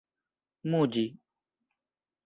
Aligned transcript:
muĝi 0.71 1.05